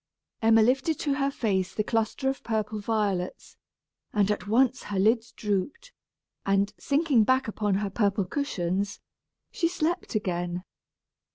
[0.41, 3.55] Emma lifted to her face the cluster of purple violets,
[4.13, 5.93] and at once her lids drooped;
[6.43, 8.99] and, sinking back upon her purple cushions,
[9.51, 10.63] she slept again.